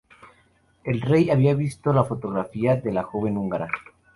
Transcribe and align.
El 0.83 0.99
rey 0.99 1.29
había 1.29 1.53
visto 1.53 1.93
la 1.93 2.03
fotografía 2.03 2.75
de 2.75 2.91
la 2.91 3.03
joven 3.03 3.37
húngara. 3.37 3.67